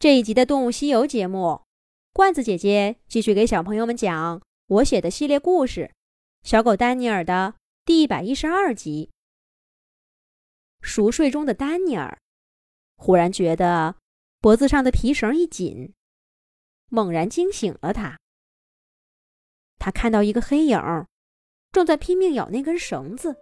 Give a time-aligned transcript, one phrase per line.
[0.00, 1.60] 这一集的《动物西游》节目，
[2.14, 5.90] 罐子姐姐继续给小朋友们讲我写的系列故事
[6.48, 9.10] 《小狗丹尼尔》的第一百一十二集。
[10.80, 12.16] 熟睡中的丹尼尔
[12.96, 13.96] 忽然觉得
[14.40, 15.92] 脖子上的皮绳一紧，
[16.88, 18.18] 猛然惊醒了他。
[19.78, 20.80] 他看到一个黑影
[21.72, 23.36] 正在拼命咬那根绳子，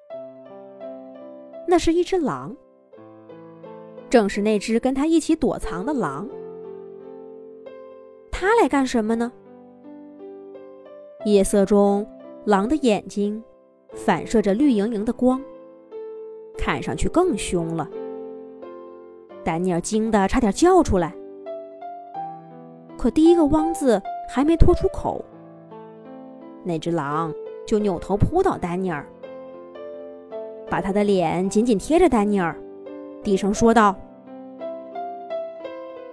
[1.69, 2.57] 那是一只狼，
[4.11, 6.29] 正是那只跟他一起躲藏的狼。
[8.41, 9.33] 他来干什么呢？
[11.25, 12.07] 夜色中，
[12.45, 13.43] 狼的眼睛
[13.95, 15.43] 反射着绿莹莹的光，
[16.57, 17.91] 看上去更凶了。
[19.43, 21.13] 丹尼尔惊得差点叫出来，
[22.97, 25.25] 可第一个“汪”字还没拖出口，
[26.63, 27.35] 那只狼
[27.67, 29.05] 就扭头扑倒丹尼尔，
[30.71, 32.57] 把他的脸紧紧贴着丹尼尔，
[33.21, 33.97] 低声说道：“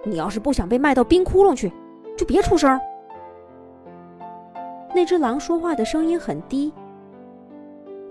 [0.02, 1.70] 你要是不想被卖到冰窟窿去。”
[2.16, 2.78] 就别出声。
[4.94, 6.72] 那只狼说话的声音很低，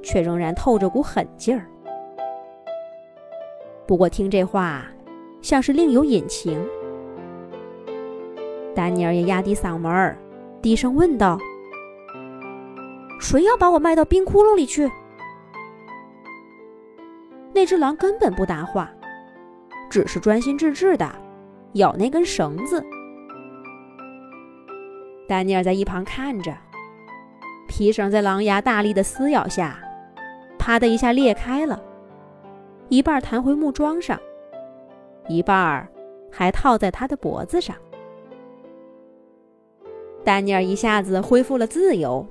[0.03, 1.65] 却仍然透着股狠劲儿。
[3.87, 4.85] 不过听这话，
[5.41, 6.63] 像是另有隐情。
[8.75, 10.17] 丹尼尔也压低嗓门儿，
[10.61, 11.39] 低声问道
[13.21, 14.91] ：“谁要把我卖到冰窟窿里去？”
[17.53, 18.91] 那只狼根本不答话，
[19.89, 21.09] 只是专心致志的
[21.73, 22.83] 咬那根绳子。
[25.27, 26.55] 丹尼尔在一旁看着，
[27.67, 29.79] 皮绳在狼牙大力的撕咬下，
[30.59, 31.81] 啪的一下裂开了，
[32.89, 34.19] 一半弹回木桩上，
[35.27, 35.87] 一半
[36.31, 37.75] 还套在他的脖子上。
[40.23, 42.25] 丹尼尔一下子恢复了自由。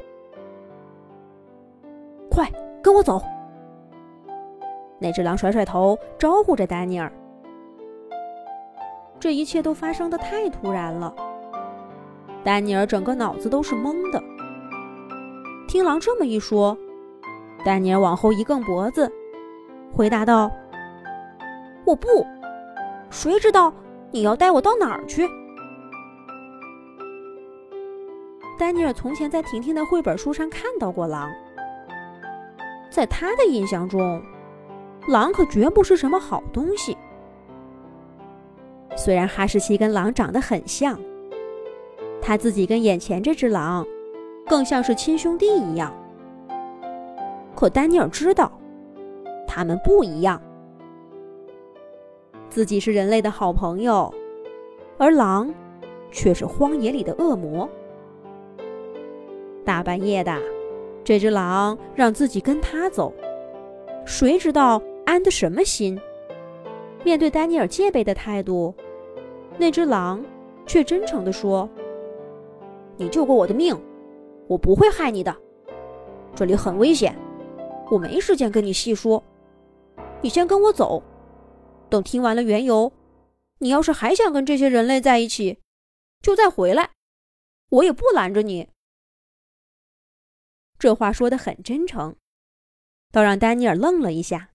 [2.30, 2.50] 快
[2.82, 3.22] 跟我走！
[5.00, 7.12] 那只狼甩甩头，招呼着丹尼尔。
[9.18, 11.14] 这一切都发生的太突然了。
[12.44, 14.22] 丹尼尔整个脑子都是懵的。
[15.66, 16.76] 听狼这么一说，
[17.64, 19.10] 丹尼尔往后一梗脖子，
[19.92, 20.50] 回答道
[21.86, 22.26] ：“我不，
[23.08, 23.72] 谁知道
[24.10, 25.26] 你要带我到哪儿去？”
[28.58, 31.32] 丹尼尔从前在婷婷的绘本书上看到过狼，
[32.90, 34.22] 在他的印象中，
[35.08, 36.96] 狼可绝不是什么好东西。
[38.96, 40.96] 虽然哈士奇跟狼长得很像。
[42.26, 43.86] 他自己跟眼前这只狼，
[44.46, 45.94] 更像是亲兄弟一样。
[47.54, 48.50] 可丹尼尔知道，
[49.46, 50.40] 他们不一样。
[52.48, 54.12] 自己是人类的好朋友，
[54.96, 55.52] 而狼，
[56.10, 57.68] 却是荒野里的恶魔。
[59.62, 60.34] 大半夜的，
[61.04, 63.12] 这只狼让自己跟他走，
[64.06, 66.00] 谁知道安的什么心？
[67.04, 68.74] 面对丹尼尔戒备的态度，
[69.58, 70.24] 那只狼
[70.64, 71.68] 却真诚地说。
[72.96, 73.74] 你救过我的命，
[74.48, 75.36] 我不会害你的。
[76.34, 77.16] 这里很危险，
[77.90, 79.22] 我没时间跟你细说。
[80.22, 81.02] 你先跟我走，
[81.90, 82.92] 等听完了缘由，
[83.58, 85.60] 你要是还想跟这些人类在一起，
[86.22, 86.92] 就再回来，
[87.70, 88.68] 我也不拦着你。
[90.78, 92.16] 这话说的很真诚，
[93.10, 94.50] 倒让丹尼尔愣了一下。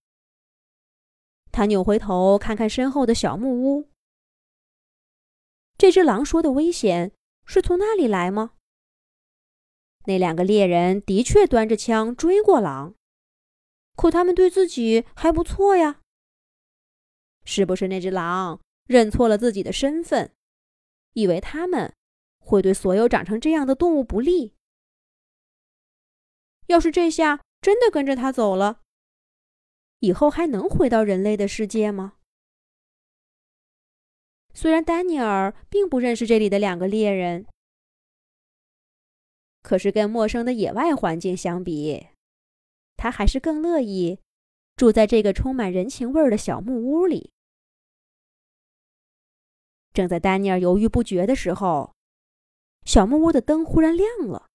[1.51, 3.89] 他扭回头看看身后的小木屋，
[5.77, 7.11] 这只狼说的危险。
[7.51, 8.51] 是从那里来吗？
[10.05, 12.93] 那两个猎人的确端着枪追过狼，
[13.95, 15.99] 可他们对自己还不错呀。
[17.43, 20.31] 是不是那只狼认错了自己的身份，
[21.13, 21.91] 以为他们
[22.37, 24.53] 会对所有长成这样的动物不利？
[26.67, 28.81] 要是这下真的跟着他走了，
[30.01, 32.17] 以后还能回到人类的世界吗？
[34.53, 37.45] 虽然丹尼尔并不认识这里的两个猎人，
[39.61, 42.07] 可是跟陌生的野外环境相比，
[42.97, 44.19] 他还是更乐意
[44.75, 47.31] 住在这个充满人情味儿的小木屋里。
[49.93, 51.93] 正在丹尼尔犹豫不决的时候，
[52.85, 54.47] 小木屋的灯忽然亮了。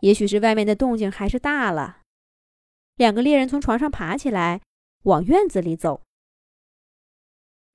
[0.00, 2.02] 也许是外面的动静还是大了，
[2.96, 4.62] 两个猎人从床上爬起来，
[5.02, 6.02] 往院子里走。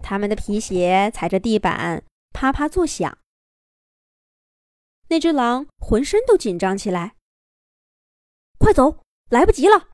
[0.04, 2.04] 他们的皮鞋踩着地板，
[2.34, 3.18] 啪啪作响。
[5.08, 7.16] 那只狼浑身都紧张起来。
[8.60, 9.90] 快走，来不及了！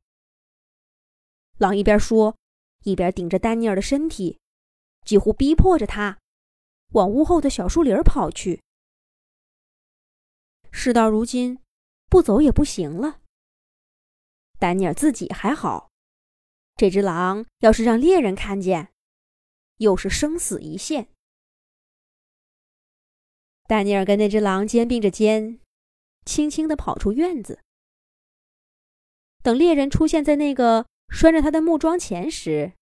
[1.58, 2.38] 狼一边说，
[2.84, 4.40] 一边顶着丹尼尔的身体，
[5.06, 6.20] 几乎逼迫着他
[6.94, 8.62] 往屋后的小树林跑去。
[10.72, 11.60] 事到如今，
[12.10, 13.20] 不走也不行了。
[14.58, 15.90] 丹尼尔自己还好，
[16.76, 18.92] 这只狼要是让猎人看见，
[19.80, 21.10] 又是生死一线。
[23.68, 25.60] 丹尼尔跟那只狼肩并着肩，
[26.26, 27.60] 轻轻地跑出院子。
[29.44, 32.74] 等猎人出现在那个拴着他的木桩前时，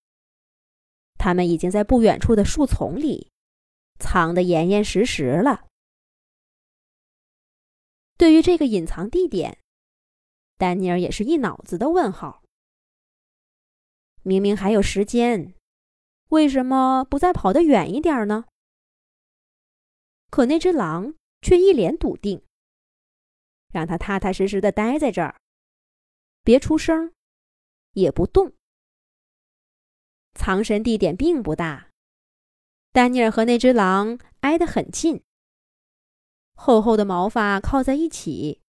[1.18, 3.32] 他们已经在不远处的树丛里
[4.00, 5.66] 藏得严严实实了。
[8.18, 9.60] 对于这个隐藏地点，
[10.58, 12.44] 丹尼尔也是一脑子的问号。
[14.24, 15.54] 明明还有时间，
[16.30, 18.46] 为什么不再跑得远一点呢？
[20.30, 22.44] 可那只狼却一脸笃定，
[23.72, 25.40] 让他踏踏实实的待在这儿，
[26.44, 27.14] 别出声，
[27.94, 28.54] 也不动。
[30.34, 31.90] 藏身地点并不大，
[32.92, 35.24] 丹尼尔和那只狼挨得很近，
[36.56, 38.62] 厚厚的毛发靠在一起，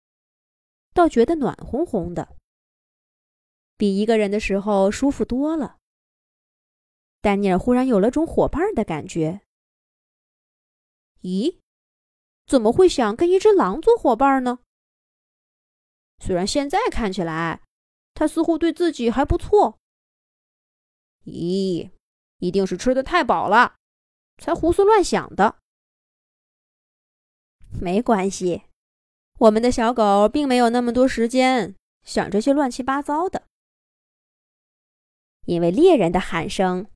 [0.94, 2.36] 倒觉得暖烘烘的，
[3.76, 5.77] 比一个人的时候舒服多了。
[7.20, 9.40] 丹尼尔忽然有了种伙伴的感觉。
[11.22, 11.58] 咦，
[12.46, 14.60] 怎么会想跟一只狼做伙伴呢？
[16.18, 17.62] 虽然现在看起来，
[18.14, 19.78] 他似乎对自己还不错。
[21.24, 21.90] 咦，
[22.38, 23.76] 一定是吃的太饱了，
[24.38, 25.58] 才胡思乱想的。
[27.80, 28.62] 没关系，
[29.38, 33.46] 我们的小狗并没有那么多时间想这些乱七八糟的。
[35.44, 36.88] 因为猎人的喊声，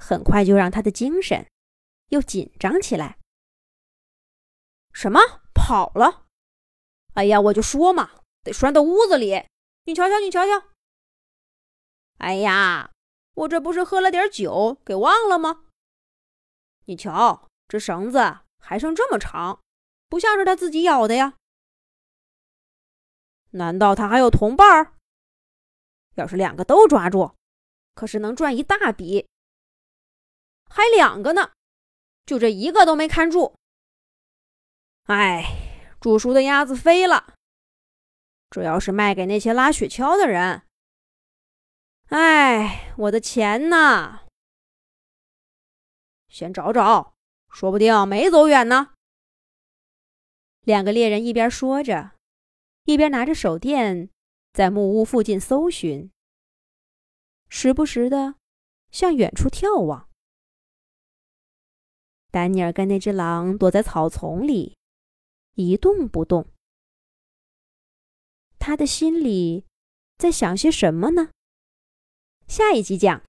[0.00, 1.46] 很快就让他的精神
[2.08, 3.18] 又紧张起来。
[4.92, 5.20] 什么
[5.54, 6.26] 跑了？
[7.14, 9.44] 哎呀，我就说嘛，得拴到屋子里。
[9.84, 10.68] 你瞧瞧，你瞧瞧。
[12.18, 12.90] 哎呀，
[13.34, 15.66] 我这不是喝了点酒，给忘了吗？
[16.86, 19.60] 你瞧，这绳子还剩这么长，
[20.08, 21.34] 不像是他自己咬的呀。
[23.50, 24.96] 难道他还有同伴？
[26.14, 27.34] 要是两个都抓住，
[27.94, 29.28] 可是能赚一大笔。
[30.70, 31.50] 还两个呢，
[32.24, 33.54] 就这一个都没看住。
[35.04, 35.44] 哎，
[36.00, 37.34] 煮熟的鸭子飞了。
[38.48, 40.62] 这要是卖给那些拉雪橇的人，
[42.08, 44.20] 哎，我的钱呢？
[46.28, 47.14] 先找找，
[47.48, 48.94] 说不定没走远呢。
[50.60, 52.12] 两个猎人一边说着，
[52.84, 54.10] 一边拿着手电
[54.52, 56.10] 在木屋附近搜寻，
[57.48, 58.34] 时不时的
[58.90, 60.09] 向远处眺望。
[62.30, 64.76] 丹尼尔跟那只狼躲在草丛里。
[65.54, 66.46] 一动不动，
[68.58, 69.64] 他的心里
[70.16, 71.30] 在想些什么呢？
[72.46, 73.18] 下一集讲。